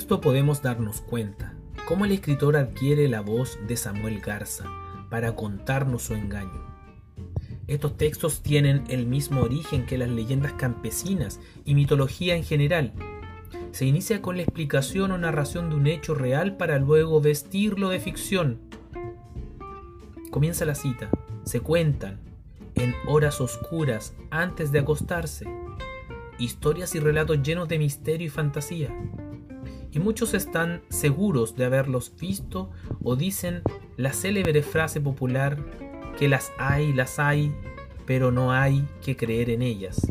Texto 0.04 0.20
podemos 0.20 0.60
darnos 0.60 1.00
cuenta 1.00 1.54
cómo 1.88 2.04
el 2.04 2.12
escritor 2.12 2.58
adquiere 2.58 3.08
la 3.08 3.22
voz 3.22 3.58
de 3.66 3.74
Samuel 3.74 4.20
Garza 4.20 4.66
para 5.08 5.34
contarnos 5.34 6.02
su 6.02 6.12
engaño. 6.12 6.62
Estos 7.68 7.96
textos 7.96 8.42
tienen 8.42 8.84
el 8.88 9.06
mismo 9.06 9.40
origen 9.40 9.86
que 9.86 9.96
las 9.96 10.10
leyendas 10.10 10.52
campesinas 10.52 11.40
y 11.64 11.74
mitología 11.74 12.36
en 12.36 12.44
general. 12.44 12.92
Se 13.72 13.86
inicia 13.86 14.20
con 14.20 14.36
la 14.36 14.42
explicación 14.42 15.10
o 15.10 15.16
narración 15.16 15.70
de 15.70 15.76
un 15.76 15.86
hecho 15.86 16.14
real 16.14 16.58
para 16.58 16.78
luego 16.78 17.22
vestirlo 17.22 17.88
de 17.88 17.98
ficción. 17.98 18.60
Comienza 20.30 20.66
la 20.66 20.74
cita. 20.74 21.08
Se 21.44 21.60
cuentan 21.60 22.20
en 22.74 22.94
horas 23.06 23.40
oscuras 23.40 24.12
antes 24.30 24.70
de 24.70 24.80
acostarse 24.80 25.46
historias 26.38 26.94
y 26.94 27.00
relatos 27.00 27.42
llenos 27.42 27.68
de 27.68 27.78
misterio 27.78 28.26
y 28.26 28.30
fantasía. 28.30 28.94
Y 29.94 30.00
muchos 30.00 30.34
están 30.34 30.82
seguros 30.88 31.54
de 31.54 31.66
haberlos 31.66 32.12
visto 32.20 32.68
o 33.04 33.14
dicen 33.14 33.62
la 33.96 34.12
célebre 34.12 34.62
frase 34.62 35.00
popular 35.00 35.56
que 36.18 36.28
las 36.28 36.50
hay, 36.58 36.92
las 36.92 37.20
hay, 37.20 37.54
pero 38.04 38.32
no 38.32 38.52
hay 38.52 38.84
que 39.04 39.16
creer 39.16 39.50
en 39.50 39.62
ellas. 39.62 40.04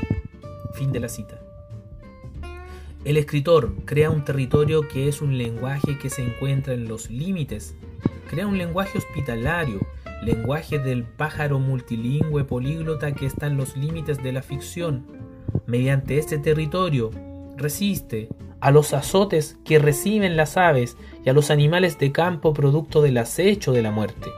Fin 0.74 0.94
de 0.94 1.02
la 1.02 1.10
cita. 1.10 1.38
El 3.04 3.18
escritor 3.18 3.74
crea 3.84 4.10
un 4.10 4.24
territorio 4.24 4.88
que 4.88 5.10
es 5.10 5.22
un 5.22 5.38
lenguaje 5.38 5.98
que 6.00 6.10
se 6.10 6.24
encuentra 6.24 6.74
en 6.74 6.88
los 6.88 7.10
límites, 7.10 7.76
crea 8.30 8.48
un 8.48 8.58
lenguaje 8.58 8.98
hospitalario, 8.98 9.86
lenguaje 10.24 10.80
del 10.80 11.04
pájaro 11.04 11.60
multilingüe 11.60 12.46
políglota 12.46 13.14
que 13.14 13.26
está 13.26 13.48
en 13.48 13.58
los 13.58 13.76
límites 13.76 14.24
de 14.24 14.32
la 14.32 14.42
ficción. 14.42 15.06
Mediante 15.68 16.18
este 16.18 16.38
territorio 16.38 17.12
resiste 17.58 18.30
a 18.64 18.72
los 18.72 18.94
azotes 18.94 19.58
que 19.66 19.78
reciben 19.78 20.38
las 20.38 20.56
aves 20.56 20.96
y 21.26 21.30
a 21.30 21.34
los 21.34 21.52
animales 21.52 22.00
de 22.00 22.14
campo 22.14 22.54
producto 22.54 23.02
del 23.02 23.18
acecho 23.18 23.74
de 23.74 23.82
la 23.82 23.92
muerte. 23.92 24.32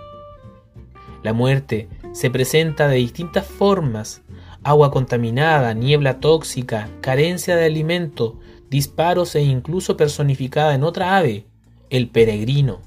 La 1.22 1.32
muerte 1.32 1.89
se 2.12 2.32
presenta 2.32 2.88
de 2.88 2.96
distintas 2.96 3.46
formas, 3.46 4.24
agua 4.63 4.89
contaminada, 4.89 5.75
niebla 5.75 6.20
tóxica, 6.22 6.89
carencia 7.01 7.55
de 7.55 7.65
alimento, 7.65 8.39
disparos 8.67 9.36
e 9.36 9.44
incluso 9.44 9.96
personificada 9.96 10.74
en 10.74 10.84
otra 10.84 11.17
ave, 11.17 11.46
el 11.91 12.10
peregrino. 12.10 12.82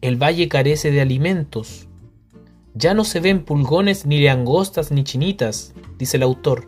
El 0.00 0.20
valle 0.20 0.48
carece 0.48 0.90
de 0.90 1.00
alimentos. 1.00 1.86
Ya 2.74 2.94
no 2.94 3.04
se 3.04 3.20
ven 3.20 3.44
pulgones 3.44 4.06
ni 4.06 4.24
langostas 4.24 4.90
ni 4.90 5.04
chinitas, 5.04 5.72
dice 5.98 6.16
el 6.16 6.24
autor. 6.24 6.66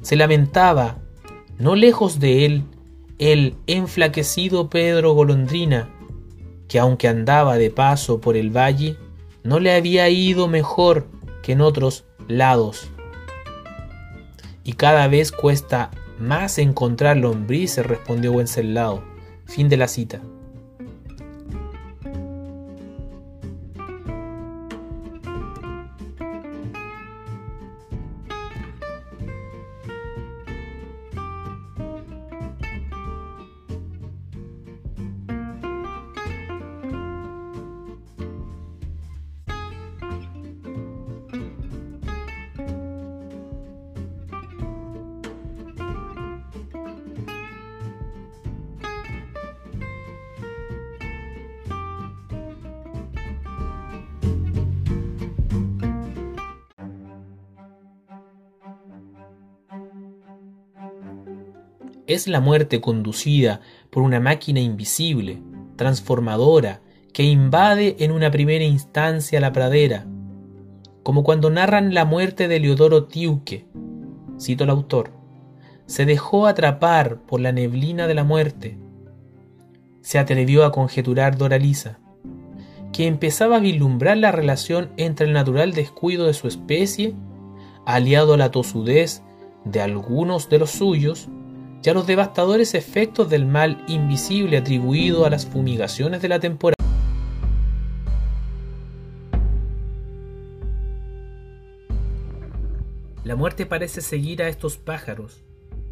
Se 0.00 0.16
lamentaba, 0.16 1.01
no 1.58 1.74
lejos 1.74 2.18
de 2.18 2.44
él, 2.46 2.64
el 3.18 3.54
enflaquecido 3.66 4.68
Pedro 4.68 5.12
Golondrina, 5.12 5.88
que 6.68 6.78
aunque 6.78 7.08
andaba 7.08 7.56
de 7.56 7.70
paso 7.70 8.20
por 8.20 8.36
el 8.36 8.50
valle, 8.50 8.96
no 9.44 9.60
le 9.60 9.74
había 9.74 10.08
ido 10.08 10.48
mejor 10.48 11.06
que 11.42 11.52
en 11.52 11.60
otros 11.60 12.04
lados. 12.28 12.88
Y 14.64 14.74
cada 14.74 15.08
vez 15.08 15.32
cuesta 15.32 15.90
más 16.18 16.58
encontrar 16.58 17.16
lombrices, 17.16 17.84
respondió 17.84 18.32
Wenceslao. 18.32 19.02
Fin 19.44 19.68
de 19.68 19.76
la 19.76 19.88
cita. 19.88 20.20
Es 62.14 62.28
la 62.28 62.40
muerte 62.40 62.80
conducida 62.80 63.60
por 63.90 64.02
una 64.02 64.20
máquina 64.20 64.60
invisible, 64.60 65.42
transformadora, 65.76 66.80
que 67.12 67.24
invade 67.24 67.96
en 67.98 68.10
una 68.10 68.30
primera 68.30 68.64
instancia 68.64 69.40
la 69.40 69.52
pradera, 69.52 70.06
como 71.02 71.24
cuando 71.24 71.50
narran 71.50 71.94
la 71.94 72.04
muerte 72.04 72.48
de 72.48 72.60
Leodoro 72.60 73.04
Tiuque. 73.04 73.66
Cito 74.40 74.64
el 74.64 74.70
autor. 74.70 75.10
Se 75.86 76.06
dejó 76.06 76.46
atrapar 76.46 77.20
por 77.22 77.40
la 77.40 77.52
neblina 77.52 78.06
de 78.06 78.14
la 78.14 78.24
muerte. 78.24 78.78
Se 80.00 80.18
atrevió 80.18 80.64
a 80.64 80.72
conjeturar 80.72 81.36
Doralisa, 81.36 81.98
que 82.92 83.06
empezaba 83.06 83.56
a 83.56 83.60
vislumbrar 83.60 84.16
la 84.16 84.32
relación 84.32 84.90
entre 84.96 85.26
el 85.26 85.32
natural 85.32 85.72
descuido 85.72 86.26
de 86.26 86.34
su 86.34 86.48
especie, 86.48 87.14
aliado 87.84 88.34
a 88.34 88.36
la 88.36 88.50
tosudez 88.50 89.22
de 89.64 89.80
algunos 89.80 90.48
de 90.48 90.58
los 90.58 90.70
suyos, 90.70 91.28
y 91.82 91.90
a 91.90 91.94
los 91.94 92.06
devastadores 92.06 92.74
efectos 92.74 93.28
del 93.28 93.46
mal 93.46 93.84
invisible 93.88 94.56
atribuido 94.56 95.26
a 95.26 95.30
las 95.30 95.46
fumigaciones 95.46 96.22
de 96.22 96.28
la 96.28 96.38
temporada. 96.38 96.76
La 103.24 103.36
muerte 103.36 103.66
parece 103.66 104.00
seguir 104.00 104.42
a 104.42 104.48
estos 104.48 104.76
pájaros, 104.76 105.42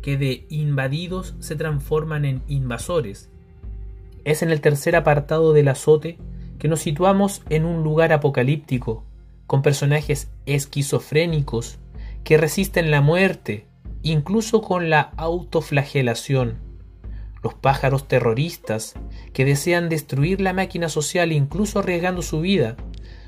que 0.02 0.16
de 0.16 0.46
invadidos 0.48 1.34
se 1.40 1.56
transforman 1.56 2.24
en 2.24 2.42
invasores. 2.48 3.30
Es 4.24 4.42
en 4.42 4.50
el 4.50 4.60
tercer 4.60 4.94
apartado 4.96 5.52
del 5.52 5.68
azote 5.68 6.18
que 6.58 6.68
nos 6.68 6.80
situamos 6.80 7.42
en 7.48 7.64
un 7.64 7.82
lugar 7.82 8.12
apocalíptico, 8.12 9.04
con 9.46 9.62
personajes 9.62 10.28
esquizofrénicos 10.46 11.78
que 12.22 12.36
resisten 12.36 12.90
la 12.90 13.00
muerte, 13.00 13.66
incluso 14.02 14.62
con 14.62 14.90
la 14.90 15.12
autoflagelación. 15.16 16.58
Los 17.42 17.54
pájaros 17.54 18.06
terroristas, 18.06 18.94
que 19.32 19.44
desean 19.44 19.88
destruir 19.88 20.40
la 20.40 20.52
máquina 20.52 20.88
social 20.88 21.32
incluso 21.32 21.78
arriesgando 21.78 22.22
su 22.22 22.40
vida, 22.40 22.76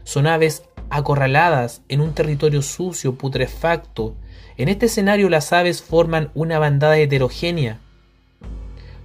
son 0.04 0.26
aves 0.26 0.64
acorraladas 0.90 1.82
en 1.88 2.00
un 2.00 2.12
territorio 2.12 2.60
sucio, 2.60 3.14
putrefacto. 3.16 4.14
En 4.58 4.68
este 4.68 4.86
escenario 4.86 5.30
las 5.30 5.52
aves 5.52 5.82
forman 5.82 6.30
una 6.34 6.58
bandada 6.58 6.98
heterogénea. 6.98 7.80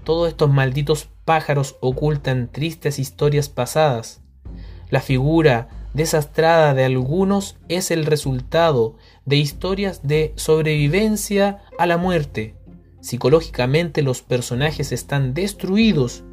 Todos 0.04 0.28
estos 0.30 0.50
malditos 0.50 1.10
pájaros 1.24 1.78
ocultan 1.80 2.50
tristes 2.52 3.00
historias 3.00 3.48
pasadas. 3.50 4.22
La 4.90 5.02
figura 5.02 5.70
desastrada 5.94 6.74
de 6.74 6.86
algunos 6.86 7.58
es 7.70 7.92
el 7.92 8.06
resultado 8.06 8.96
de 9.28 9.36
historias 9.36 10.08
de 10.08 10.34
sobrevivencia 10.36 11.62
a 11.78 11.86
la 11.86 11.98
muerte. 11.98 12.56
Psicológicamente 13.02 14.02
los 14.02 14.22
personajes 14.22 14.92
están 14.92 15.34
destruidos 15.34 16.24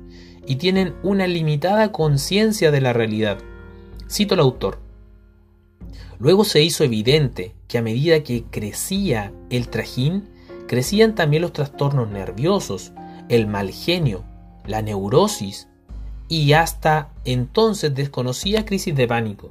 y 0.47 0.57
tienen 0.57 0.95
una 1.03 1.27
limitada 1.27 1.91
conciencia 1.91 2.71
de 2.71 2.81
la 2.81 2.93
realidad. 2.93 3.39
Cito 4.09 4.35
al 4.35 4.41
autor. 4.41 4.79
Luego 6.21 6.45
se 6.45 6.63
hizo 6.63 6.85
evidente 6.85 7.55
que 7.67 7.79
a 7.79 7.83
medida 7.83 8.23
que 8.23 8.45
crecía 8.45 9.33
el 9.51 9.69
trajín, 9.69 10.29
crecían 10.69 11.17
también 11.17 11.43
los 11.43 11.53
trastornos 11.53 12.09
nerviosos, 12.09 12.93
el 13.29 13.49
mal 13.49 13.71
genio, 13.71 14.25
la 14.67 14.83
neurosis 14.83 15.69
y 16.29 16.53
hasta 16.53 17.13
entonces 17.25 17.93
desconocía 17.93 18.65
crisis 18.65 18.95
de 18.95 19.09
pánico. 19.09 19.51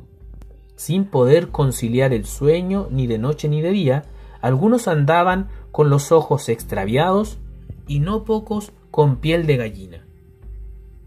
Sin 0.75 1.05
poder 1.05 1.49
conciliar 1.49 2.13
el 2.13 2.25
sueño 2.25 2.87
ni 2.91 3.07
de 3.07 3.17
noche 3.17 3.47
ni 3.47 3.61
de 3.61 3.71
día, 3.71 4.03
algunos 4.41 4.87
andaban 4.87 5.49
con 5.71 5.89
los 5.89 6.11
ojos 6.11 6.49
extraviados 6.49 7.39
y 7.87 7.99
no 7.99 8.23
pocos 8.23 8.71
con 8.91 9.17
piel 9.17 9.45
de 9.45 9.57
gallina. 9.57 10.05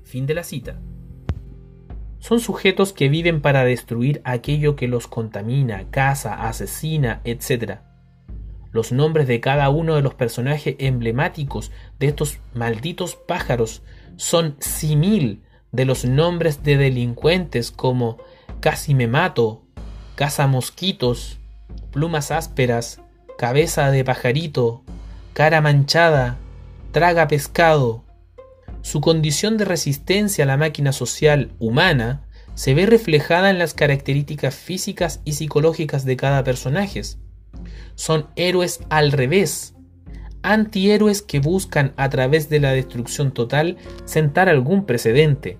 Fin 0.04 0.26
de 0.26 0.34
la 0.34 0.42
cita. 0.42 0.80
Son 2.18 2.40
sujetos 2.40 2.92
que 2.92 3.08
viven 3.08 3.40
para 3.40 3.64
destruir 3.64 4.20
aquello 4.24 4.74
que 4.74 4.88
los 4.88 5.06
contamina, 5.06 5.90
caza, 5.90 6.48
asesina, 6.48 7.20
etc. 7.24 7.80
Los 8.72 8.90
nombres 8.90 9.28
de 9.28 9.40
cada 9.40 9.68
uno 9.70 9.94
de 9.94 10.02
los 10.02 10.14
personajes 10.14 10.76
emblemáticos 10.78 11.70
de 11.98 12.08
estos 12.08 12.38
malditos 12.54 13.14
pájaros 13.14 13.82
son 14.16 14.56
simil 14.58 15.42
de 15.72 15.84
los 15.84 16.04
nombres 16.04 16.62
de 16.62 16.76
delincuentes 16.76 17.70
como 17.70 18.18
Casi 18.60 18.94
me 18.94 19.06
mato, 19.06 19.62
Caza 20.14 20.46
mosquitos, 20.46 21.38
Plumas 21.92 22.30
ásperas, 22.30 23.00
Cabeza 23.38 23.90
de 23.90 24.04
pajarito, 24.04 24.82
Cara 25.32 25.60
manchada, 25.60 26.38
Traga 26.92 27.28
pescado. 27.28 28.04
Su 28.82 29.00
condición 29.00 29.56
de 29.56 29.64
resistencia 29.64 30.44
a 30.44 30.46
la 30.46 30.56
máquina 30.56 30.92
social 30.92 31.52
humana 31.58 32.22
se 32.54 32.72
ve 32.72 32.86
reflejada 32.86 33.50
en 33.50 33.58
las 33.58 33.74
características 33.74 34.54
físicas 34.54 35.20
y 35.24 35.34
psicológicas 35.34 36.06
de 36.06 36.16
cada 36.16 36.42
personaje. 36.42 37.02
Son 37.96 38.28
héroes 38.36 38.80
al 38.88 39.12
revés, 39.12 39.74
antihéroes 40.42 41.20
que 41.20 41.40
buscan 41.40 41.92
a 41.96 42.08
través 42.08 42.48
de 42.48 42.60
la 42.60 42.72
destrucción 42.72 43.32
total 43.32 43.76
sentar 44.06 44.48
algún 44.48 44.86
precedente. 44.86 45.58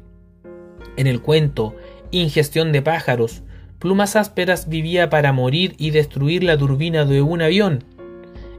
En 0.97 1.07
el 1.07 1.21
cuento 1.21 1.77
Ingestión 2.11 2.73
de 2.73 2.83
pájaros, 2.83 3.43
Plumas 3.79 4.17
ásperas 4.17 4.69
vivía 4.69 5.11
para 5.11 5.33
morir 5.33 5.75
y 5.79 5.91
destruir 5.91 6.43
la 6.43 6.57
turbina 6.57 7.05
de 7.05 7.21
un 7.21 7.43
avión. 7.43 7.85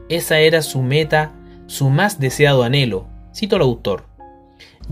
Esa 0.08 0.38
era 0.38 0.62
su 0.62 0.80
meta, 0.82 1.32
su 1.66 1.90
más 1.90 2.20
deseado 2.20 2.62
anhelo, 2.62 3.08
cito 3.34 3.56
al 3.56 3.62
autor. 3.62 4.04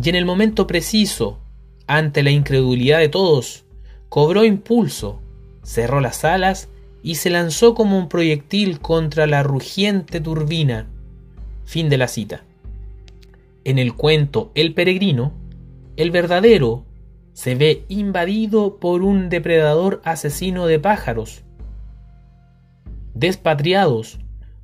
Y 0.03 0.09
en 0.09 0.16
el 0.16 0.25
momento 0.25 0.66
preciso, 0.66 1.38
ante 1.87 2.25
la 2.25 2.31
incredulidad 2.31 2.99
de 2.99 3.09
todos, 3.09 3.64
cobró 4.09 4.45
impulso, 4.45 5.21
cerró 5.62 6.01
las 6.01 6.25
alas 6.25 6.69
y 7.05 7.14
se 7.14 7.31
lanzó 7.31 7.75
como 7.75 7.97
un 7.97 8.09
proyectil 8.09 8.81
contra 8.81 9.29
la 9.29 9.45
rugiente 9.45 10.21
turbina. 10.21 10.88
Fin 11.64 11.88
de 11.88 11.99
la 11.99 12.09
cita. 12.09 12.42
En 13.64 13.79
el 13.79 13.95
cuento 13.95 14.51
El 14.55 14.75
peregrino, 14.75 15.33
el 15.97 16.11
verdadero 16.11 16.85
se 17.37 17.55
ve 17.55 17.85
invadido 17.88 18.79
por 18.79 19.03
un 19.03 19.29
depredador 19.29 20.01
asesino 20.05 20.66
de 20.66 20.81
pájaros. 20.81 21.42
Despatriados, 23.12 24.18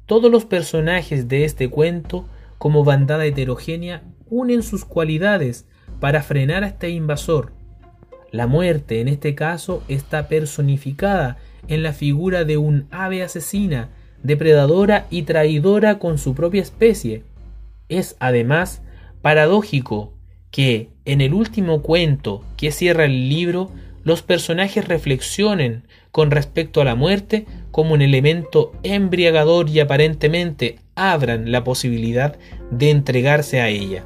todos 0.06 0.32
los 0.32 0.46
personajes 0.46 1.28
de 1.28 1.44
este 1.44 1.68
cuento, 1.68 2.24
como 2.56 2.82
bandada 2.82 3.26
heterogénea, 3.26 4.04
unen 4.30 4.62
sus 4.62 4.86
cualidades 4.86 5.66
para 6.00 6.22
frenar 6.22 6.64
a 6.64 6.68
este 6.68 6.88
invasor. 6.88 7.52
La 8.30 8.46
muerte, 8.46 9.02
en 9.02 9.08
este 9.08 9.34
caso, 9.34 9.82
está 9.88 10.26
personificada 10.26 11.36
en 11.68 11.82
la 11.82 11.92
figura 11.92 12.44
de 12.46 12.56
un 12.56 12.86
ave 12.90 13.22
asesina, 13.22 13.90
depredadora 14.22 15.06
y 15.10 15.24
traidora 15.24 15.98
con 15.98 16.16
su 16.16 16.34
propia 16.34 16.62
especie. 16.62 17.22
Es 17.90 18.16
además 18.18 18.80
paradójico 19.20 20.14
que 20.52 20.88
en 21.04 21.20
el 21.20 21.34
último 21.34 21.82
cuento 21.82 22.44
que 22.56 22.70
cierra 22.70 23.06
el 23.06 23.28
libro 23.28 23.72
los 24.04 24.22
personajes 24.22 24.86
reflexionen 24.86 25.82
con 26.12 26.30
respecto 26.30 26.80
a 26.80 26.84
la 26.84 26.94
muerte 26.94 27.46
como 27.72 27.94
un 27.94 28.02
elemento 28.02 28.72
embriagador 28.84 29.68
y 29.68 29.80
aparentemente 29.80 30.78
abran 30.94 31.50
la 31.50 31.64
posibilidad 31.64 32.38
de 32.70 32.90
entregarse 32.90 33.60
a 33.60 33.68
ella. 33.68 34.04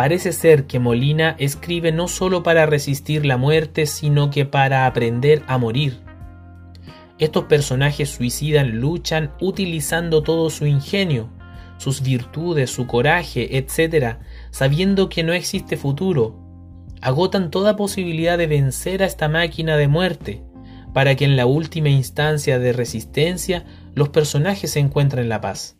Parece 0.00 0.32
ser 0.32 0.66
que 0.66 0.78
Molina 0.78 1.36
escribe 1.38 1.92
no 1.92 2.08
solo 2.08 2.42
para 2.42 2.64
resistir 2.64 3.26
la 3.26 3.36
muerte, 3.36 3.84
sino 3.84 4.30
que 4.30 4.46
para 4.46 4.86
aprender 4.86 5.42
a 5.46 5.58
morir. 5.58 6.00
Estos 7.18 7.44
personajes 7.44 8.08
suicidan 8.08 8.80
luchan 8.80 9.30
utilizando 9.42 10.22
todo 10.22 10.48
su 10.48 10.64
ingenio, 10.64 11.28
sus 11.76 12.00
virtudes, 12.00 12.70
su 12.70 12.86
coraje, 12.86 13.58
etc., 13.58 14.16
sabiendo 14.50 15.10
que 15.10 15.22
no 15.22 15.34
existe 15.34 15.76
futuro. 15.76 16.34
Agotan 17.02 17.50
toda 17.50 17.76
posibilidad 17.76 18.38
de 18.38 18.46
vencer 18.46 19.02
a 19.02 19.06
esta 19.06 19.28
máquina 19.28 19.76
de 19.76 19.88
muerte, 19.88 20.42
para 20.94 21.14
que 21.14 21.26
en 21.26 21.36
la 21.36 21.44
última 21.44 21.90
instancia 21.90 22.58
de 22.58 22.72
resistencia 22.72 23.66
los 23.94 24.08
personajes 24.08 24.70
se 24.70 24.80
encuentren 24.80 25.28
la 25.28 25.42
paz. 25.42 25.76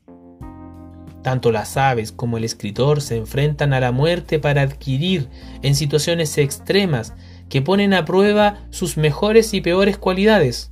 Tanto 1.22 1.52
las 1.52 1.76
aves 1.76 2.12
como 2.12 2.38
el 2.38 2.44
escritor 2.44 3.02
se 3.02 3.16
enfrentan 3.16 3.72
a 3.72 3.80
la 3.80 3.92
muerte 3.92 4.38
para 4.38 4.62
adquirir 4.62 5.28
en 5.62 5.74
situaciones 5.74 6.36
extremas 6.38 7.14
que 7.48 7.60
ponen 7.60 7.92
a 7.92 8.04
prueba 8.04 8.66
sus 8.70 8.96
mejores 8.96 9.52
y 9.52 9.60
peores 9.60 9.98
cualidades. 9.98 10.70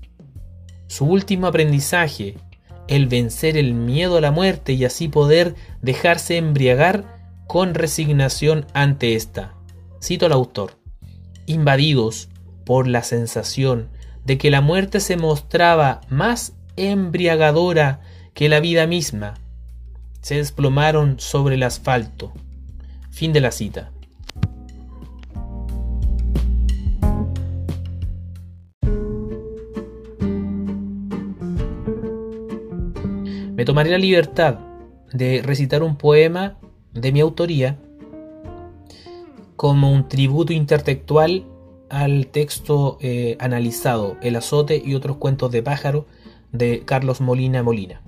Su 0.86 1.04
último 1.04 1.48
aprendizaje, 1.48 2.36
el 2.86 3.08
vencer 3.08 3.58
el 3.58 3.74
miedo 3.74 4.16
a 4.16 4.20
la 4.22 4.30
muerte 4.30 4.72
y 4.72 4.84
así 4.84 5.08
poder 5.08 5.54
dejarse 5.82 6.38
embriagar 6.38 7.18
con 7.46 7.74
resignación 7.74 8.66
ante 8.72 9.14
esta. 9.14 9.54
Cito 10.02 10.26
al 10.26 10.32
autor. 10.32 10.78
Invadidos 11.46 12.28
por 12.64 12.86
la 12.86 13.02
sensación 13.02 13.88
de 14.24 14.38
que 14.38 14.50
la 14.50 14.60
muerte 14.60 15.00
se 15.00 15.16
mostraba 15.16 16.00
más 16.08 16.54
embriagadora 16.76 18.00
que 18.34 18.48
la 18.48 18.60
vida 18.60 18.86
misma, 18.86 19.34
se 20.20 20.36
desplomaron 20.36 21.18
sobre 21.18 21.54
el 21.54 21.62
asfalto. 21.62 22.32
Fin 23.10 23.32
de 23.32 23.40
la 23.40 23.50
cita. 23.50 23.90
Me 33.54 33.64
tomaré 33.64 33.90
la 33.90 33.98
libertad 33.98 34.60
de 35.12 35.42
recitar 35.42 35.82
un 35.82 35.96
poema 35.96 36.58
de 36.92 37.10
mi 37.10 37.20
autoría 37.20 37.76
como 39.56 39.90
un 39.90 40.08
tributo 40.08 40.52
intertextual 40.52 41.44
al 41.90 42.28
texto 42.28 42.98
eh, 43.00 43.36
analizado 43.40 44.16
El 44.22 44.36
azote 44.36 44.80
y 44.84 44.94
otros 44.94 45.16
cuentos 45.16 45.50
de 45.50 45.62
pájaro 45.62 46.06
de 46.52 46.84
Carlos 46.84 47.20
Molina 47.20 47.62
Molina. 47.64 48.00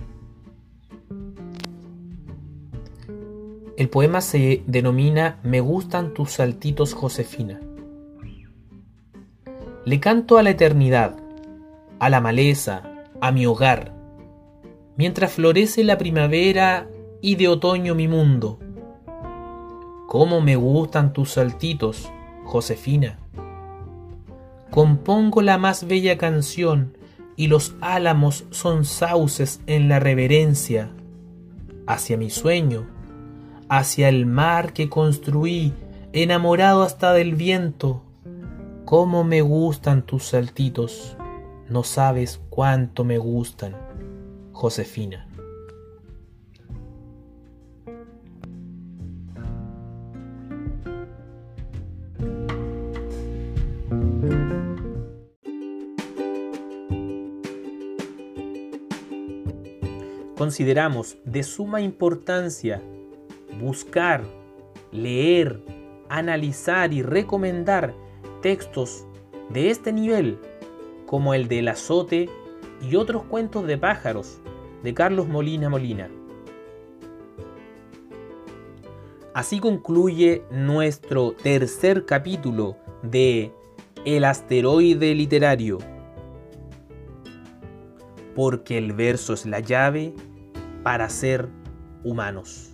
El 3.81 3.89
poema 3.89 4.21
se 4.21 4.63
denomina 4.67 5.39
Me 5.43 5.63
gustan 5.63 6.13
tus 6.13 6.33
saltitos, 6.33 6.93
Josefina. 6.93 7.61
Le 9.87 10.01
canto 10.01 10.37
a 10.37 10.43
la 10.43 10.51
eternidad, 10.51 11.17
a 11.99 12.11
la 12.11 12.21
maleza, 12.21 12.83
a 13.23 13.33
mi 13.33 13.47
hogar, 13.47 13.95
mientras 14.99 15.33
florece 15.33 15.83
la 15.83 15.97
primavera 15.97 16.91
y 17.23 17.37
de 17.37 17.49
otoño 17.49 17.95
mi 17.95 18.07
mundo. 18.07 18.59
Cómo 20.09 20.43
me 20.43 20.57
gustan 20.57 21.15
tus 21.15 21.31
saltitos, 21.31 22.13
Josefina. 22.45 23.19
Compongo 24.71 25.41
la 25.41 25.57
más 25.57 25.87
bella 25.87 26.19
canción 26.19 26.99
y 27.35 27.47
los 27.47 27.75
álamos 27.81 28.45
son 28.51 28.85
sauces 28.85 29.63
en 29.67 29.89
la 29.89 30.01
reverencia 30.01 30.91
hacia 31.87 32.19
mi 32.19 32.29
sueño 32.29 33.00
hacia 33.71 34.09
el 34.09 34.27
mar 34.27 34.73
que 34.73 34.91
construí, 34.91 35.73
enamorado 36.13 36.83
hasta 36.83 37.13
del 37.13 37.37
viento. 37.37 38.03
Cómo 38.85 39.23
me 39.23 39.43
gustan 39.43 40.03
tus 40.03 40.25
saltitos, 40.25 41.17
no 41.69 41.85
sabes 41.85 42.41
cuánto 42.51 43.05
me 43.05 43.19
gustan, 43.19 43.77
Josefina. 44.53 45.29
Consideramos 60.37 61.19
de 61.25 61.45
suma 61.45 61.83
importancia 61.83 62.83
buscar, 63.61 64.25
leer, 64.91 65.61
analizar 66.09 66.93
y 66.93 67.03
recomendar 67.03 67.95
textos 68.43 69.07
de 69.51 69.71
este 69.71 69.93
nivel, 69.93 70.39
como 71.07 71.35
el 71.35 71.49
del 71.49 71.69
azote 71.69 72.29
y 72.81 72.97
otros 72.97 73.25
cuentos 73.25 73.67
de 73.67 73.79
pájaros 73.79 74.41
de 74.83 74.95
Carlos 74.95 75.29
Molina 75.29 75.69
Molina. 75.69 76.09
Así 79.35 79.61
concluye 79.61 80.43
nuestro 80.51 81.33
tercer 81.33 82.05
capítulo 82.05 82.77
de 83.03 83.53
El 84.05 84.25
asteroide 84.25 85.15
literario. 85.15 85.79
Porque 88.35 88.77
el 88.77 88.93
verso 88.93 89.33
es 89.35 89.47
la 89.47 89.61
llave 89.61 90.15
para 90.83 91.09
ser 91.09 91.49
humanos. 92.03 92.70